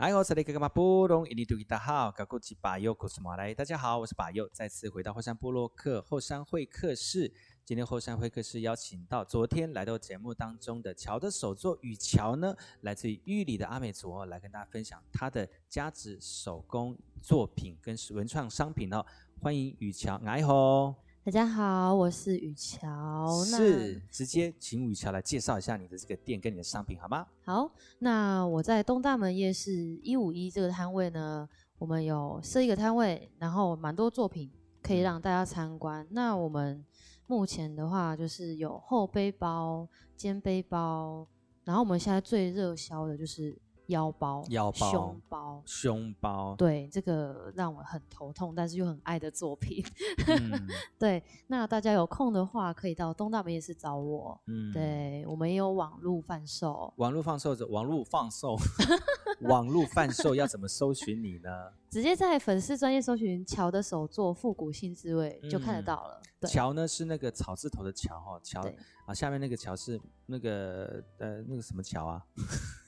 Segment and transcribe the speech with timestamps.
[0.00, 3.52] 哎，我是那个嘛布隆伊尼图吉达号，高古吉巴尤古斯马来。
[3.52, 7.30] 大家好，我是巴尤，再次回到后山部落客后山会客室。
[7.66, 19.04] 今天后山会客室邀请到昨天来到节目当中的乔的手作语乔呢，来自于玉里的阿美族哦，来跟大家分享他的加职手工作品跟文创商品哦。
[19.38, 20.94] 欢迎语乔，哎吼。
[21.30, 23.44] 大家好，我是雨乔。
[23.44, 27.24] 是，直接请雨乔来介绍一下你的这个店跟你的商品好吗？
[27.44, 27.70] 好，
[28.00, 29.72] 那我在东大门夜市
[30.02, 34.50] 一五一这个摊位呢，我们有设一个摊位，然后蛮多作品
[34.82, 36.04] 可以让大家参观。
[36.10, 36.84] 那我们
[37.28, 41.24] 目前的话就是有后背包、肩背包，
[41.62, 43.56] 然后我们现在最热销的就是。
[43.90, 49.84] 腰包、腰包、胸包、胸包，对，这个让我很头痛，但是又很爱的作品。
[50.26, 54.40] 嗯、 对，那大家有空的话，可以到东大门夜市找我。
[54.46, 56.92] 嗯，对，我们也有网络贩售。
[56.96, 58.56] 网络贩售者，网络放售，
[59.42, 61.50] 网络贩售要怎么搜寻你呢？
[61.90, 66.20] 直接在粉丝专业搜寻“乔的手作复古新滋味”就看得到了。
[66.38, 68.62] 嗯、乔呢是那个草字头的乔哈，乔
[69.06, 72.24] 啊，下面那个乔是那个呃那个什么乔啊？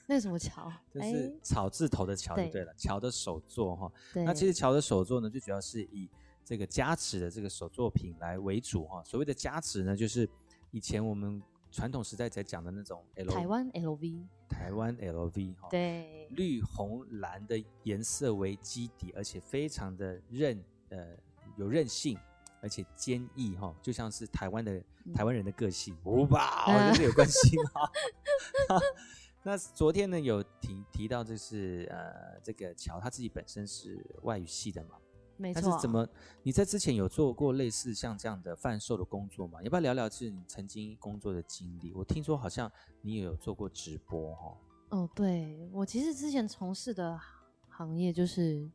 [0.07, 0.71] 那什么桥？
[0.93, 2.75] 就是草字头的桥就对了。
[2.77, 6.09] 桥的手作哈，那其实桥的手作呢，最主要是以
[6.45, 9.03] 这个加持的这个手作品来为主哈。
[9.05, 10.29] 所谓的加持呢，就是
[10.71, 21.17] 以前我们传统时代才讲的那种 L, 台湾 LV，台湾 LV 哈，对，绿红蓝的颜色为基底，而且非常的韧呃
[21.57, 22.19] 有韧性，
[22.61, 24.75] 而且坚毅哈，就像是台湾的、
[25.05, 27.89] 嗯、台湾人的个性，五宝跟这有关系吗？
[29.45, 34.97] 那昨天呢，有提提到就是呃，这个乔他自己本身是外语系的嘛，
[35.37, 35.61] 没错。
[35.61, 36.07] 但是怎么
[36.45, 39.61] 你在之前有做过类似像这样的贩售的工作吗？
[39.63, 41.93] 要不要聊聊是你曾经工作的经历？
[41.93, 42.71] 我听说好像
[43.01, 44.57] 你也有做过直播哈。
[44.91, 47.19] 哦，对，我其实之前从事的
[47.69, 48.71] 行业就是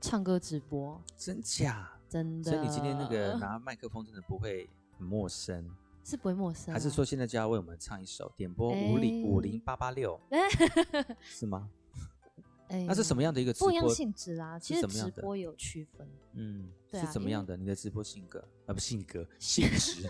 [0.00, 1.90] 唱歌直播，真假？
[2.08, 2.52] 真的。
[2.52, 5.68] 所以你今天那个 拿麦克风真的不会很陌生。
[6.04, 10.18] 是不会陌生，啊，还是说现在就要为我们唱一首点播五零五零八八六，
[11.22, 11.68] 是吗？
[12.86, 13.68] 那是什么样的一个直播？
[13.68, 17.54] 不一样性质啦，其实直播有区分，嗯，对啊，是怎么样的？
[17.54, 20.08] 你的直播性格啊，不性格 性质，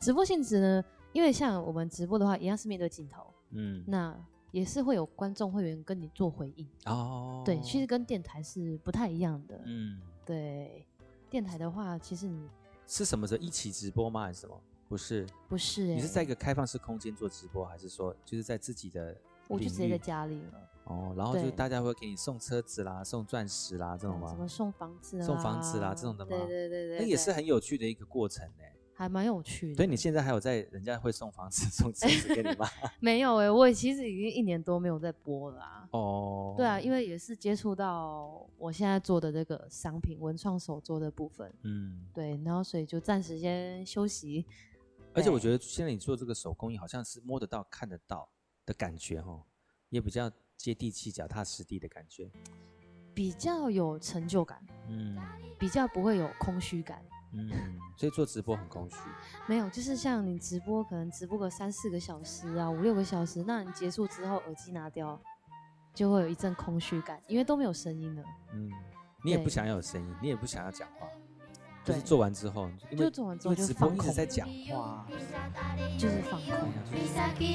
[0.00, 0.84] 直播性质呢？
[1.12, 4.12] 因为像我们直播的话，一样是面对镜头，嗯，那
[4.50, 7.42] 也是会有观众会员跟你做回应哦。
[7.46, 10.84] 对，其实跟电台是不太一样的，嗯，对，
[11.30, 12.48] 电台的话，其实你
[12.88, 14.24] 是什么时候一起直播吗？
[14.24, 14.60] 还是什么？
[14.88, 19.14] 不是，不是、欸，你是在一个开放式空间做直播，还是说就是在自己的？
[19.46, 20.68] 我就直接在家里了。
[20.84, 24.28] 哦，然后就大家会给你送车子啦、送钻石啦这种吗？
[24.30, 26.30] 什么送房子、送房子啦这种的吗？
[26.30, 29.74] 对对对对，那也是很有趣的一个过程呢、欸，还蛮有趣的。
[29.74, 32.66] 所以你现在还有在人家会送房子、 送车子给你吗？
[33.00, 35.88] 没有哎、欸，我其实已经一年多没有在播了啊。
[35.92, 44.44] 哦，对啊，因为也是接触到我现在做的这个商品文创手作的部分，嗯，对，然后所以就暂时先休息。
[45.18, 48.30] 而且我觉得现在你做这个手工艺，好像是摸得到、看得到
[48.64, 49.44] 的感觉哦，
[49.88, 52.30] 也比较接地气、脚踏实地的感觉，
[53.14, 55.18] 比较有成就感，嗯，
[55.58, 57.50] 比较不会有空虚感，嗯，
[57.96, 58.96] 所以做直播很空虚？
[59.48, 65.20] 没有，就是像你直播，可能直播个三四个小时啊，五六个小时，那你结束之后耳机拿掉，
[65.94, 68.70] 就会有一阵空虚感，因为都没有声音了，嗯，
[69.24, 71.08] 你也不想要有声音，你也不想要讲话。
[71.88, 74.46] 就是做完之后，因为会直播，一直在讲，
[75.98, 76.52] 就是放空。
[77.14, 77.46] 下去。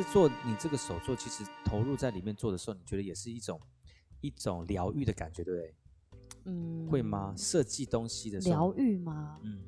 [0.00, 3.60] 是做你这个手作，其实投入在里面做的时候，你觉得也是一种
[4.22, 5.74] 一种疗愈的感觉，对不对？
[6.44, 7.34] 嗯，会吗？
[7.36, 9.38] 设计东西的时候，疗愈吗？
[9.42, 9.60] 嗯，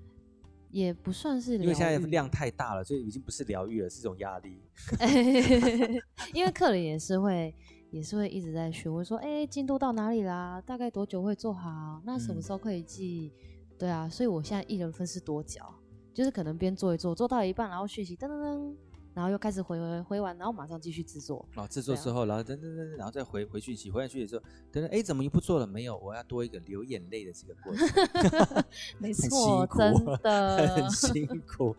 [0.70, 4.62] 也不算是疗愈，因为现在量太大了，所以已经不是疗愈了，是一种压力。
[6.32, 7.54] 因为客人也是会，
[7.90, 10.62] 也是会一直在询问说，哎，进度到哪里啦？
[10.62, 12.00] 大概多久会做好？
[12.06, 13.30] 那什么时候可以寄？
[13.34, 15.74] 嗯、对啊，所以我现在一人分饰多角，
[16.14, 18.74] 就是可能边做一做，做到一半，然后讯息噔噔噔。
[19.14, 21.46] 然后又开始回回回完，然后马上继续制作。
[21.54, 25.66] 哦，制作之后，啊、然后等等等，然后再回回讯息，回完讯息之后，等等，哎，怎么又不做了？
[25.66, 27.86] 没有，我要多一个流眼泪的这个过程。
[28.98, 31.76] 没错，真 的很辛苦。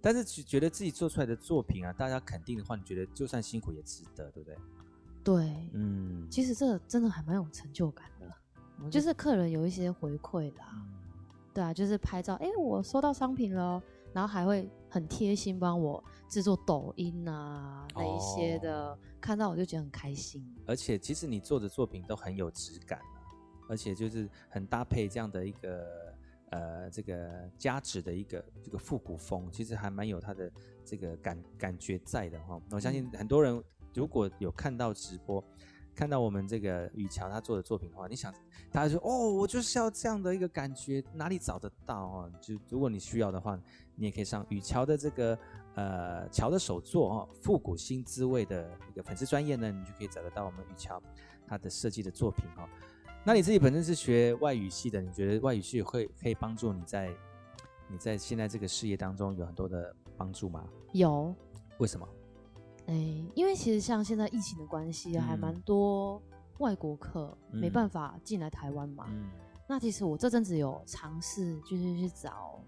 [0.00, 4.58] 但是觉得自己做出来的作品啊，大家肯定的话，你觉得就算辛苦也值得，对不对？
[5.22, 8.26] 对，嗯，其实这个真的还蛮有成就感的，
[8.80, 10.84] 嗯、就是客人有一些回馈的、啊，嗯、
[11.54, 13.80] 对啊，就是拍照，哎，我收到商品了。
[14.12, 20.40] 然后还会很贴心帮我制作抖音啊，那一些的，哦、看到我就觉得很开心。
[20.66, 26.14] 而且其实你做的作品都很有质感，啊、而且就是很搭配这样的一个
[26.50, 30.48] 呃这个加纸的一个这个复古风，其实还蛮有它的
[30.84, 32.60] 这个感感觉在的哈。
[32.70, 33.60] 我相信很多人
[33.94, 35.42] 如果有看到直播。
[35.94, 38.32] 看到我们这个雨乔他做的作品的话，你想，
[38.72, 42.30] 大家说哦，我就是要这样的一个感觉，哪里找得到啊？
[42.40, 43.58] 就如果你需要的话，
[43.94, 45.38] 你也可以上雨乔的这个
[45.74, 51.00] 呃乔的手作哦，复古新滋味的一个粉丝专业呢，你就可以找得到我们雨乔
[51.46, 52.68] 他的设计的作品哦。
[53.24, 57.14] 那你自己本身是学外语系的，你觉得外语系会可以帮助你在
[57.88, 60.68] 你在现在这个事业当中有很多的帮助吗？
[60.92, 61.34] 有。
[61.78, 62.06] 为什么？
[62.86, 62.94] 哎，
[63.34, 66.22] 因为其实像现在疫情的关系，还蛮多
[66.58, 69.06] 外国客没办法进来台湾嘛。
[69.08, 69.30] 嗯，
[69.68, 72.60] 那其实我这阵子有尝试，就是去找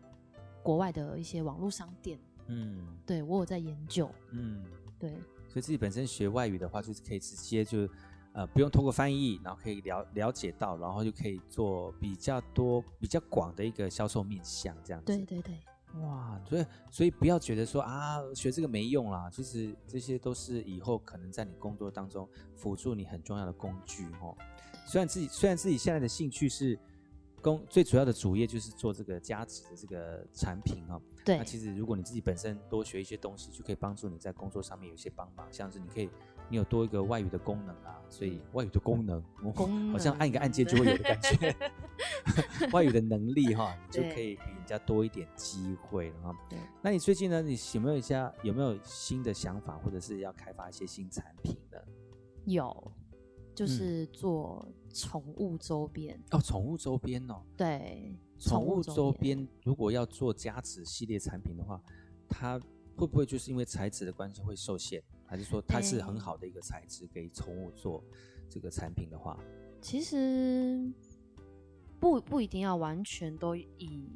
[0.63, 2.19] 国外的一些网络商店。
[2.47, 4.11] 嗯，对，我有在研究。
[4.31, 4.65] 嗯，
[4.99, 5.11] 对。
[5.49, 7.89] 所以自己本身学外语的话，就是可以直接就
[8.33, 15.07] 呃不用通过翻译，然后可以了了解到，然后就可以做比较多、比较广的一个销售面向这样子。
[15.07, 15.59] 对对对。
[16.03, 24.37] 哇，所以所以不要觉得说啊，学这个没用啦，其实这些都是以后可能在你工作当中辅助你很重要的工具哦。
[24.87, 26.79] 虽然自己虽然自己现在的兴趣是
[27.41, 31.01] 工最主要的主业就是做这个加持的这个产品哦。
[31.25, 31.39] 对。
[31.39, 36.09] 那其实如果你自己本身多学一些东西，就可以帮助你在工作上面有一些帮忙，像是你可以。
[36.49, 39.23] 你有多一个外语的功能啊，所以外语的功能，
[39.55, 41.55] 功能好像按一个按键就会有的感觉。
[42.73, 46.37] 外语的能力哈， 你就可以比人家多一点机会了哈。
[46.83, 47.41] 那你最近呢？
[47.43, 51.79] 你有没有一下有没有新的想法，或者是要开发一些新产品呢？
[52.45, 52.93] 有，
[53.55, 57.43] 就是做宠物周边、嗯、哦，宠物周边哦。
[57.57, 61.81] 对，宠物周边如果要做加持系列产品的话，
[62.29, 62.61] 它
[62.97, 65.03] 会不会就是因为材质的关系会受限？
[65.27, 68.03] 还是说它是很好的一个材质，给宠物做
[68.49, 69.39] 这个产品的话，
[69.83, 70.93] 其实
[71.99, 74.09] 不不一定要完全都以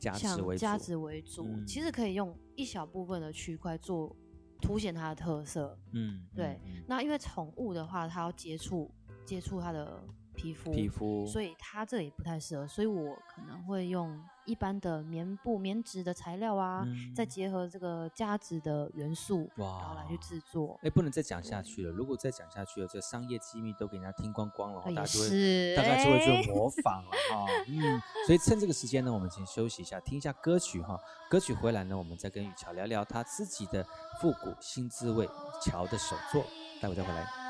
[0.00, 4.16] 加纸为为主，嗯、其实可以用一小部分的区块做
[4.60, 5.78] 凸显它的特色。
[5.92, 6.58] 嗯，对。
[6.86, 8.90] 那因为宠物的话，它要接触
[9.24, 10.02] 接触它的
[10.34, 14.18] 皮肤，皮肤，所以它这里不太适合，所以我可能会用
[14.48, 20.78] 一般的棉布、棉质的材料啊，嗯、再结合这个加值的元素，哇，然后来去制作。
[20.82, 27.46] 哎，不能再讲下去了，如果再讲下去了，这商业机密都给人家听光光了，大家就会是大家就会做模仿了哈。
[27.68, 30.98] 嗯，所以趁这个时间呢，我们先休息一下，听一下歌曲哈。
[31.28, 33.86] 歌曲回来呢，我们再跟雨乔聊聊他自己的
[34.20, 35.28] 复古新滋味，
[35.62, 36.42] 乔的手作，
[36.80, 37.47] 待会再回来。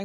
[0.00, 0.04] 大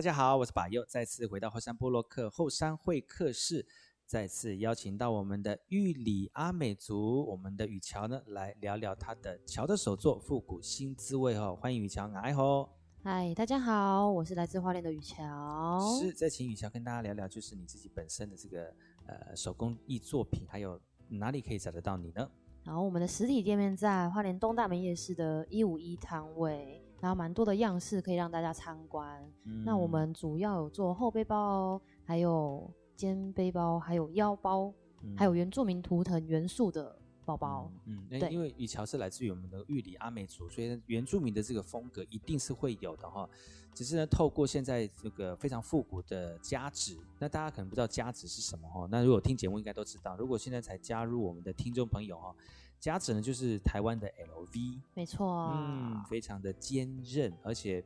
[0.00, 3.64] 家好，我是巴佑，再次回到后山部落客后山会客室，
[4.04, 11.56] 再次邀请到我们的玉里阿美族，我们的雨乔呢，来聊聊他的乔的手作复古新滋味哦。
[11.60, 12.68] 欢迎雨乔，爱吼！
[13.04, 16.00] 嗨，大家好，我是来自花莲的雨乔。
[16.00, 18.74] 是，再请雨乔跟大家聊聊，就是你自己本身的这个
[19.06, 22.28] 呃手工艺作品，还有哪里可以找得到你呢？
[22.68, 29.26] 然后我们的实体店面在花莲东大门夜市的一五一摊位，然后蛮多的样式可以让大家参观。
[29.46, 34.70] 嗯、那我们主要有做后背包，还有肩背包，还有腰包，
[35.02, 36.97] 嗯、还有原住民图腾元素的
[37.28, 37.70] 包包。
[37.84, 43.28] 嗯，嗯对，因为雨乔是来自于我们的玉里阿美族，所以原住民的这个风格一定是会有的哈。
[43.74, 48.88] 只是呢，透过现在这个非常复古的加值，那大家可能不知道加值是什么哈。
[48.90, 52.34] 那如果听节目应该都知道，如果现在才加入我们的听众朋友哈。
[52.80, 57.84] 夹子呢，就是台湾的 LV，没错，嗯，非常的坚韧，而且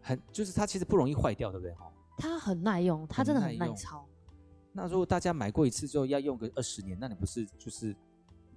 [0.00, 1.74] 很就是它其实不容易坏掉，对不对？
[1.74, 4.08] 哈，它很耐用，它真的很耐操。
[4.72, 7.94] 那如果大家买过一次之后要用个二十年，那你不是就是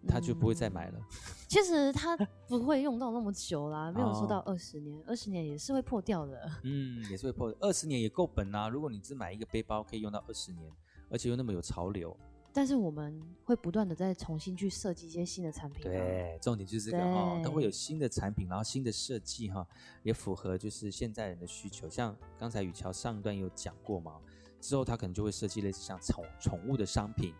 [0.08, 1.00] 它就不会再买了？
[1.00, 1.05] 嗯、
[1.48, 2.17] 其实他
[2.48, 6.51] 不会用到那么久啦， 没有说到二十年，二十年也是会破掉的。
[6.63, 8.67] 嗯，也是会破，二十年也够本啊。
[8.67, 10.72] 如果你只买一个背包可以用到二十年，
[11.10, 12.15] 而且又那么有潮流。
[12.53, 15.84] 但是我们会不断的再重新去设计一些新的产品。
[15.84, 19.65] 对，重点就是这个哦，都会有新的产品，然后新的设计哈，
[20.03, 21.89] 也符合就是现在人的需求。
[21.89, 24.20] 像刚才雨乔上一段有讲过嘛，
[24.60, 27.34] 之后他可能就会设计类似像宠宠物的商品。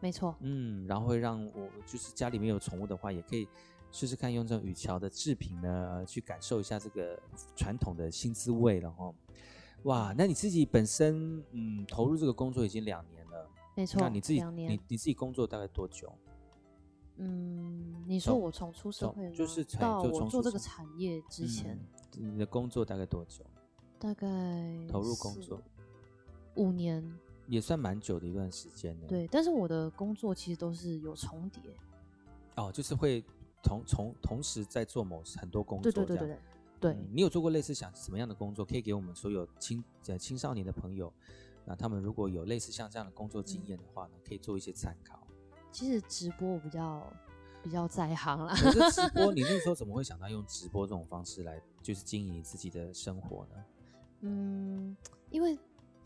[0.00, 3.48] 没错，嗯，然后会让我就是家里面有宠物的话，也可以
[3.90, 7.20] 试试看用这种雨桥的制品呢，去感受一下这个
[7.56, 9.14] 传统的新滋味然后。
[9.84, 16.12] 哇，那你自己本身嗯投入这个工作已经两年了，没错，那你自己你你自己工作大概多久？
[17.16, 21.78] 嗯，你说我从出社会就是到我做这个产业之前，
[22.18, 23.44] 嗯，你的工作大概多久？
[24.00, 24.26] 大概
[24.88, 25.60] 投入工作
[26.54, 27.02] 五年，
[27.48, 29.06] 也算蛮久的一段时间呢。
[29.08, 31.62] 对，但是我的工作其实都是有重叠。
[32.56, 33.24] 哦，就是会
[33.62, 36.38] 同同同时在做某很多工作，对对对对对。
[36.80, 38.64] 对、嗯，你有做过类似想什么样的工作？
[38.64, 41.12] 可以给我们所有青呃青少年的朋友，
[41.64, 45.26] 那他们如果有类似像这样的工作经验的话呢，可以做一些参考。
[45.72, 47.12] 其实直播我比较
[47.64, 48.54] 比较在行啦。
[48.54, 53.64] 可是直播， 你那时候怎么会想到用直播这种方式来就是经营自己的生活呢？
[54.20, 54.96] 嗯，
[55.30, 55.58] 因为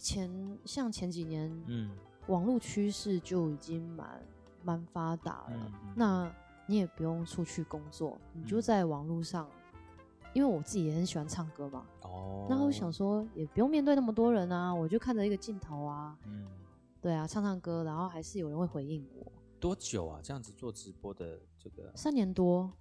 [0.02, 1.90] 前像前几年，嗯，
[2.26, 4.26] 网络趋势就已经蛮
[4.64, 6.34] 蛮发达了，嗯嗯，那
[6.66, 9.48] 你也不用出去工作，你就在网络上。
[10.34, 16.46] 因为我自己也很喜欢唱歌嘛，哦，那我想说也不用面对那么多人啊，我就看着一个镜头啊，嗯，
[17.02, 19.30] 对啊，唱唱歌，然后还是有人会回应我。
[19.60, 20.20] 多久啊？
[20.22, 21.92] 这样子做直播的这个？
[21.94, 22.72] 三年多。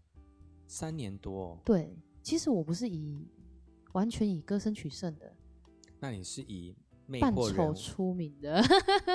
[0.65, 1.59] 三年多。
[1.65, 3.27] 对，其实我不是以
[3.91, 5.35] 完全以歌声取胜的。
[5.99, 6.73] 那你是以
[7.19, 8.63] 扮丑出名的？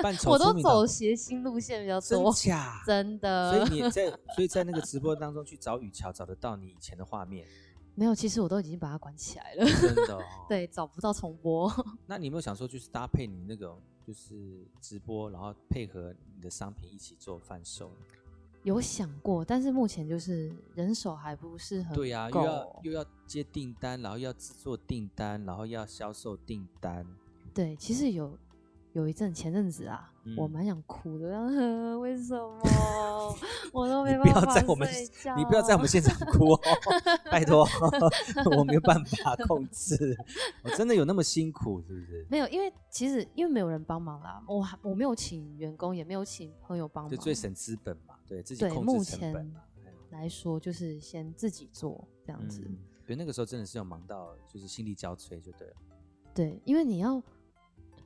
[0.03, 2.31] 扮 丑我都走谐星路线比较多。
[2.31, 2.83] 真假？
[2.85, 3.65] 真的。
[3.65, 7.47] 所以你 在，所以在那个直播当中去找雨乔，找得到你以前的画面？
[7.95, 9.65] 没有，其实我都已经把它关起来了。
[9.65, 10.21] 真的哦？
[10.47, 11.71] 对，找不到重播。
[12.05, 13.75] 那你有没有想说，就是搭配你那个，
[14.05, 17.91] 就是直播，然后配合你的商品一起做贩售？
[18.63, 21.95] 有想过，但是目前就是人手还不是很。
[21.95, 27.03] 对呀、啊，又要又要接订单，然后要制作订单，然后要销售订单。
[27.57, 28.37] 对，其实有。
[28.93, 31.29] 有一阵前阵子啊，嗯、我蛮想哭的，
[31.99, 32.59] 为什么
[33.71, 34.39] 我都没办法？
[34.39, 34.89] 你不要在我们，
[35.37, 36.59] 你不要在我们现场哭哦，
[37.29, 37.63] 拜托，
[38.57, 40.17] 我没有办法控制。
[40.63, 42.25] 我真的有那么辛苦是不是？
[42.27, 49.61] 没有，因为其实因为没有人帮忙啦，我我没有请员工，也没有请朋友帮忙，就最省资本嘛，对自己控制成本嘛。
[49.75, 52.61] 目前来说，就是先自己做这样子。
[53.05, 55.73] 对、嗯，那个时候真的是有忙到，就是心力交瘁，就对了。
[56.33, 57.21] 对，因为你要。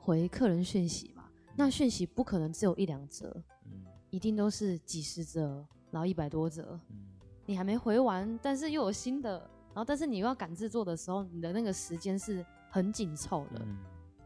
[0.03, 3.31] 回客人讯息嘛，那讯息不可能只有一两折，
[3.65, 6.97] 嗯，一定都是几十折，然后一百多折，嗯，
[7.45, 13.77] 你还没回完，但是又有新的，然后但是你又要赶制作的时候，你的那个时间是很紧凑的，嗯，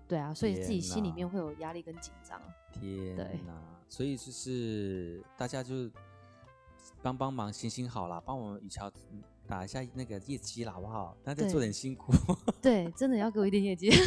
[0.08, 2.42] 对啊，所以自己心里面会有压力跟紧张。
[2.72, 3.14] 天
[3.46, 3.54] 哪，
[3.90, 5.92] 所以就是大家就
[7.02, 8.90] 帮帮忙，行行好啦，帮我们雨乔
[9.46, 11.18] 打一下那个业绩啦，好不好？
[11.22, 12.14] 大家做点辛苦，
[12.62, 13.90] 对，真的要给我一点业绩。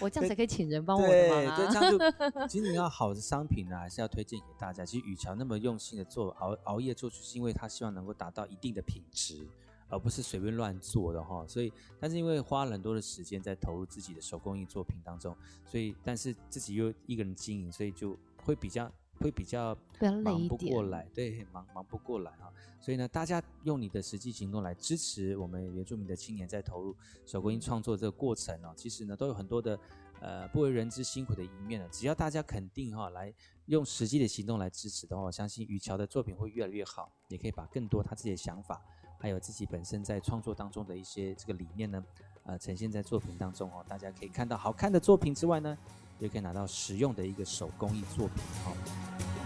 [0.00, 1.06] 我这样才可以请人帮我！
[1.06, 1.98] 对，对，这样就
[2.48, 4.84] 其实你要好的商品呢，还是要推荐给大家。
[4.84, 9.46] 其实雨乔那么用心的做熬熬夜做出，是因为他希望能够达到一定的品质，
[9.88, 11.44] 而不是随便乱做的哈。
[11.46, 18.90] 所以，但是因为花了很多的时间在投入自己的手工艺作品当中，所以但是自己又一个人经营，所以就会比较。
[19.20, 19.76] 会比较
[20.24, 22.50] 忙不过来，对，忙忙不过来啊。
[22.80, 28.72] 所以呢，大家用你的实际行动来支持我们原住民的青年在投入手工艺创作这个过程哦。
[28.74, 29.78] 其实呢，都有很多的
[30.20, 31.86] 呃不为人知辛苦的一面呢。
[31.92, 33.32] 只要大家肯定哈，来
[33.66, 37.12] 用实际的行动来支持的话，我相信雨桥的作品会越来越好。
[37.28, 38.82] 也可以把更多他自己的想法，
[39.18, 42.02] 还有自己本身在创作当中的一些这个理念呢，
[42.44, 43.84] 呃，呈现在作品当中哦。
[43.86, 45.76] 大家可以看到好看的作品之外呢，
[46.20, 49.39] 也可以拿到实用的一个手工艺作品哦。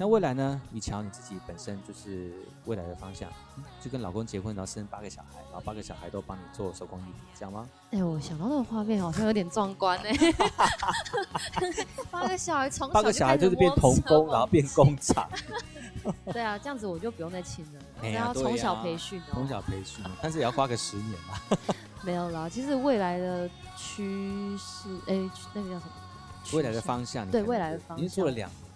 [0.00, 0.60] 那未来呢？
[0.70, 2.32] 你瞧你自己本身就是
[2.66, 3.28] 未来的方向，
[3.82, 7.68] 就跟老公结婚，然后生八个小孩，然后八个小孩都帮你做手工艺，这样吗？
[7.90, 10.12] 哎、欸，我想到那个画面好像有点壮观哎。
[12.12, 15.28] 八个小孩从八个小孩就是变童工，然后变工厂。
[16.32, 21.58] 对啊，这样子我就不用再亲了，然后要从小培训，从小培训，但是也要花个十年嘛。
[22.02, 25.92] 没有啦，其实未来的趋势，哎、欸，那个叫什么？
[26.52, 28.67] 未来的方向，对未来的方向，已经做了两年嘛，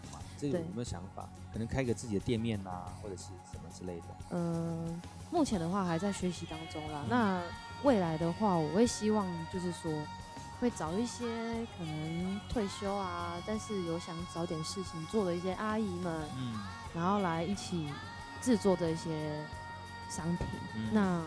[0.43, 1.29] 这个有没有想法？
[1.53, 4.05] 可能开个自己的店面啊，或者是什么之类的。
[4.31, 5.01] 嗯，
[5.31, 7.03] 目前的话还在学习当中啦。
[7.05, 7.43] 嗯、那
[7.85, 9.93] 未来的话，我会希望就是说，
[10.61, 11.25] 会找一些
[11.79, 16.59] 可能退休啊，但是有想找点事情做的一些阿姨们，嗯，
[16.93, 17.89] 然后来一起
[18.41, 19.45] 制作的一些
[20.11, 20.47] 商品。
[20.75, 21.23] 嗯、那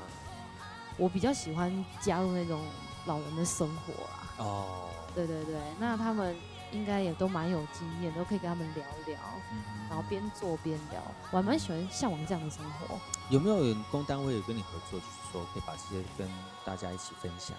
[0.97, 2.61] 我比较喜欢加入那种
[3.05, 4.33] 老人的生活啊。
[4.39, 4.89] 哦。
[5.13, 6.35] 对对对，那他们
[6.71, 9.19] 应该也都蛮有经验，都可以跟他们聊聊，
[9.51, 11.01] 嗯、然后边做边聊。
[11.31, 12.99] 我还蛮喜欢向往这样的生活。
[13.29, 16.29] 有没有工单位有跟你合作，就是说可以把这些跟
[16.65, 17.55] 大家一起分享？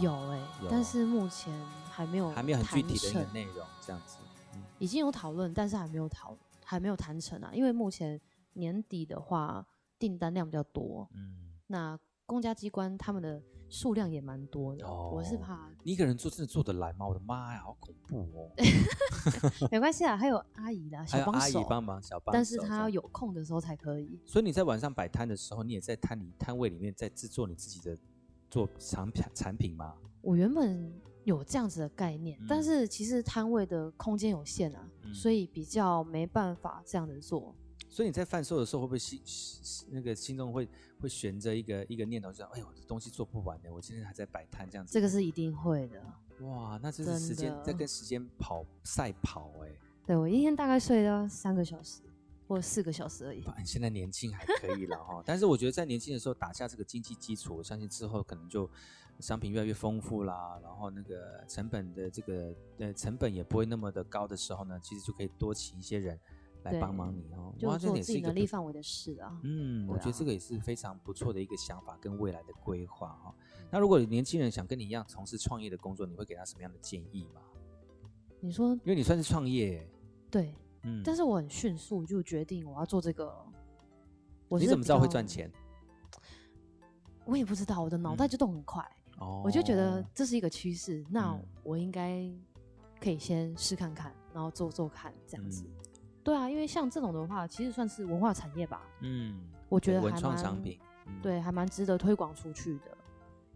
[0.00, 1.52] 有哎、欸，有但是目前
[1.90, 4.18] 还没有还没有很具体的一个内容，这样子。
[4.54, 7.50] 嗯、已经有讨论，但是还没有讨还没有谈成啊。
[7.52, 8.20] 因为目前
[8.54, 9.66] 年底的话，
[9.98, 11.08] 订单量比较多。
[11.14, 13.42] 嗯，那公家机关他们的。
[13.68, 17.06] 数量也蛮多的，哦、我是怕你一个人做真的做得来吗？
[17.06, 18.52] 我的妈呀，好恐怖哦！
[19.70, 24.18] 没关系啊，还有阿姨啦小帮手，阿姨帮忙小帮手，但是他要有空的时候才可以。
[24.24, 27.96] 所以你在晚上摆摊的时候，你也在摊里摊位里面在制作你自己的
[28.50, 29.94] 做产品产品吗？
[30.22, 30.92] 我原本
[31.24, 37.54] 有这样子的概念，嗯、但是其实摊位的空间有限啊，嗯、所以比较没办法这样子做。
[37.88, 39.20] 所以你在贩售的时候，会不会心
[39.90, 40.68] 那个心中会
[41.00, 46.02] 会悬着一个一个念头，说：“哎呦，我的东西做不完呢，我今天还在摆摊这样子。”这个是一定会的。
[46.40, 49.68] 哇，那这是时间在跟时间跑赛跑哎。
[50.06, 52.02] 对，我一天大概睡到三个小时
[52.46, 53.44] 或四个小时而已。
[53.58, 58.70] 你现在年轻还可以了哈，但是我觉得在年轻的时候打下这个经济基础，我相信之后可能就
[59.18, 66.18] 商品越来越丰富啦，然后那个成本的这个呃成本也不会那么的高的时候呢，其实就可以多请一些人。
[66.66, 69.40] 来帮忙你哦，就做自己能力范围的事啊。
[69.42, 73.34] 嗯，我觉得这个也是非常不错的一个想法跟未来的规划哈。
[73.70, 77.40] 那如果年轻人想跟你一样从事创业的工作，你会给他什么样的建议吗？
[78.40, 79.88] 你说，因为你算是创业，
[80.30, 83.34] 对，嗯，但是我很迅速就决定我要做这个。
[84.50, 85.50] 你怎么知道会赚钱？
[87.24, 92.30] 我也不知道，我的脑袋就动很快，哦，我就觉得这是一个趋势，那我应该
[93.00, 95.64] 可以先试看看，然后做做看这样子。
[96.26, 98.82] 对啊，因为像这种的话，其实算是文化产业吧。
[99.00, 102.98] 嗯，我觉得，文创商品，嗯、对，还蛮值得推广出去的。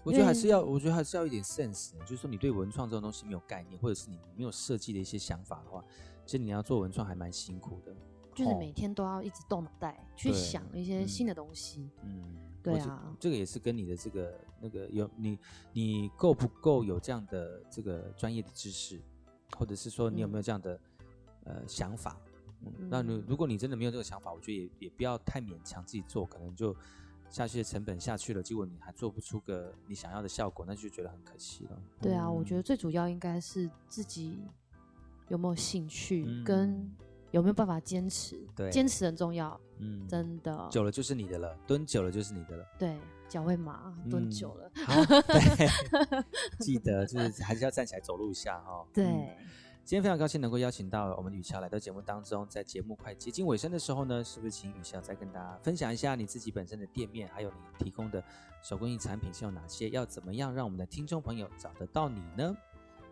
[0.04, 5.84] 我觉得还是要，我觉得还是要一点 sense，就是说你对文创这种东西没有概念，或者是你没有设计的一些想法的话，
[6.24, 7.92] 其实你要做文创还蛮辛苦的。
[8.36, 11.90] 就是每天都要一直动脑袋去想一些新的东西。
[12.04, 15.36] 嗯，对啊，这个也是跟你的这个那个有你
[15.72, 19.02] 你够不够有这样的这个专业的知识，
[19.58, 20.80] 或者是说你有没有这样的、
[21.46, 22.16] 嗯、呃想法？
[22.64, 26.74] 嗯、那如如果你真的没有这个想法，我觉得也也不要太勉强自己做，可能就
[27.28, 31.80] 下去的成本下去了，结果你还做不出个你想要的效果，那就觉得很可惜了。
[32.00, 34.40] 对啊，嗯、我觉得最主要应该是自己
[35.28, 36.90] 有没有兴趣，跟
[37.30, 38.44] 有没有办法坚持。
[38.56, 39.58] 对，坚持很重要。
[39.78, 40.68] 嗯，真的。
[40.70, 42.66] 久了就是你的了，蹲久了就是你的了。
[42.78, 44.70] 对，脚会麻，蹲久了。
[44.74, 45.68] 嗯、好，对，
[46.58, 48.84] 记得就是还是要站起来走路一下哈。
[48.92, 49.06] 对。
[49.06, 49.28] 嗯
[49.90, 58.22] 今天非常高兴能够邀请到我们雨乔来到节目当中，在节目快接近尾声的时候呢，是不是请雨乔再跟大家分享一下你自己本身的店面，还有你提供的
[58.62, 59.90] 手工艺产品是有哪些？
[59.90, 62.56] 要怎么样让我们的听众朋友找得到你呢？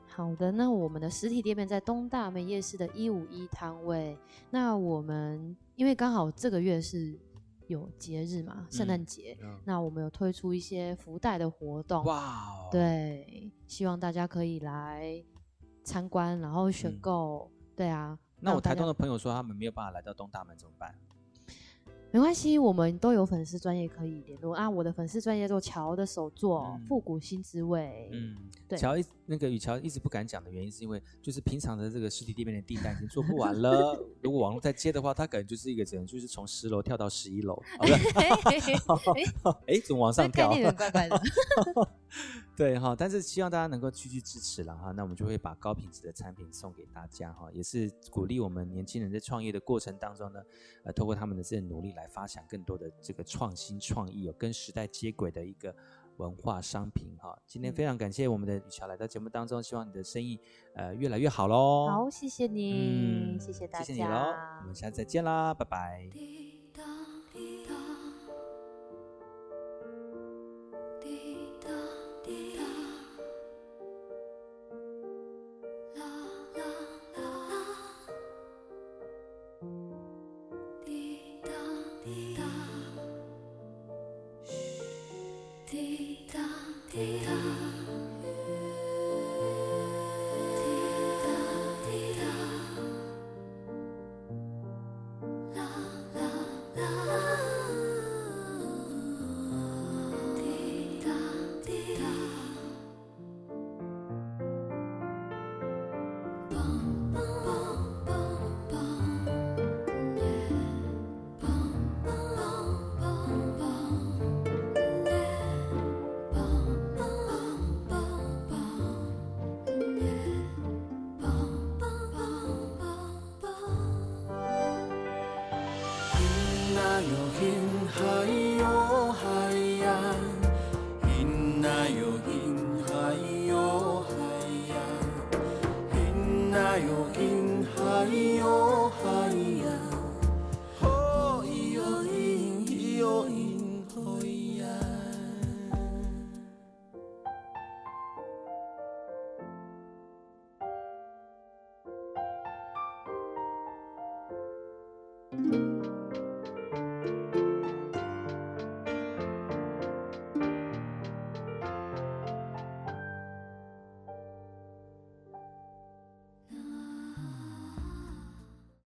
[0.07, 4.17] 好的，那我们的实体店面在东大门夜市的一五一摊位。
[4.49, 7.19] 那我们因为刚好这个月是
[7.67, 12.05] 有节日嘛，圣诞节，嗯、那我们有推出一些福袋的活动。
[12.05, 15.25] 哇哦，对，希望大家可以来。
[15.89, 18.19] 参观，然后选购，嗯、对啊。
[18.41, 20.95] 那我台东的朋友说他们没有办法来到东大门怎么办？
[22.11, 24.69] 没关系，我们都有粉丝专业可以联络啊。
[24.69, 28.09] 我的粉丝专业做乔的手作，复、嗯、古新滋味。
[28.13, 28.35] 嗯，
[28.67, 28.79] 对。
[28.79, 33.95] 乔一那个雨乔一直不敢讲的原因，是因为就是平常的这个实体店面的订单已经做不完了。
[34.23, 37.63] 如果网络再接的话，他可能就是一个只能，就是从十楼跳到十一楼。
[39.67, 40.49] 哎，怎么往上跳？
[40.73, 41.21] 怪怪的。
[42.57, 50.43] 对哈，但是希望大家能够继续支持了哈，那我们就会把高品质的产品送给大家哈，也是鼓励我们年轻人在创业的过程当中呢，
[50.85, 55.75] 呃，透过他们的这些努力来发想更多的这个创新创意，有跟时代接轨的一个
[56.17, 57.39] 文化商品哈。
[57.47, 60.41] 今天非常感谢我们的雨乔来到节目当中，希望你的生意
[60.75, 61.89] 呃越来越好喽。
[61.89, 66.48] 好，谢谢你，嗯、谢谢大家，谢谢你喽，我们下次再见啦，拜拜。